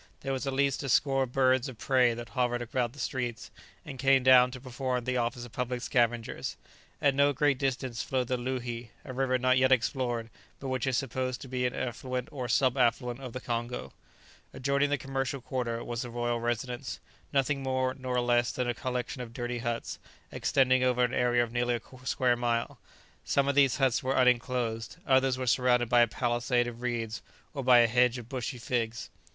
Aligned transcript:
There 0.21 0.33
was 0.33 0.47
at 0.47 0.53
least 0.53 0.81
a 0.81 0.89
score 0.89 1.21
of 1.21 1.31
birds 1.31 1.69
of 1.69 1.77
prey 1.77 2.15
that 2.15 2.29
hovered 2.29 2.63
about 2.63 2.93
the 2.93 2.97
streets, 2.99 3.51
and 3.85 3.99
came 3.99 4.23
down 4.23 4.49
to 4.49 4.59
perform 4.59 5.03
the 5.03 5.17
office 5.17 5.45
of 5.45 5.51
public 5.51 5.79
scavengers. 5.83 6.57
At 6.99 7.13
no 7.13 7.33
great 7.33 7.59
distance 7.59 8.01
flowed 8.01 8.27
the 8.27 8.35
Loohi, 8.35 8.89
a 9.05 9.13
river 9.13 9.37
not 9.37 9.59
yet 9.59 9.71
explored, 9.71 10.31
but 10.59 10.69
which 10.69 10.87
is 10.87 10.97
supposed 10.97 11.39
to 11.41 11.47
be 11.47 11.67
an 11.67 11.75
affluent 11.75 12.29
or 12.31 12.47
sub 12.47 12.79
affluent 12.79 13.19
of 13.19 13.31
the 13.31 13.39
Congo. 13.39 13.93
[Illustration: 13.93 14.55
Adjoining 14.55 14.89
the 14.89 14.97
commercial 14.97 15.39
quarter 15.39 15.83
was 15.83 16.01
the 16.01 16.09
royal 16.09 16.39
residence.] 16.39 16.99
Adjoining 17.31 17.61
the 17.61 17.61
commercial 17.61 17.61
quarter 17.61 17.91
was 17.93 17.95
the 17.95 17.99
royal 17.99 17.99
residence, 17.99 18.01
nothing 18.01 18.01
more 18.01 18.15
nor 18.15 18.21
less 18.25 18.51
than 18.51 18.67
a 18.67 18.73
collection 18.73 19.21
of 19.21 19.33
dirty 19.33 19.59
huts, 19.59 19.99
extending 20.31 20.83
over 20.83 21.03
an 21.03 21.13
area 21.13 21.43
of 21.43 21.51
nearly 21.51 21.75
a 21.75 22.05
square 22.07 22.35
mile. 22.35 22.79
Some 23.23 23.47
of 23.47 23.53
these 23.53 23.77
huts 23.77 24.01
were 24.01 24.17
unenclosed; 24.17 24.97
others 25.05 25.37
were 25.37 25.45
surrounded 25.45 25.89
by 25.89 26.01
a 26.01 26.07
palisade 26.07 26.65
of 26.65 26.81
reeds, 26.81 27.21
or 27.53 27.63
by 27.63 27.81
a 27.81 27.87
hedge 27.87 28.17
of 28.17 28.27
bushy 28.27 28.57
figs. 28.57 29.11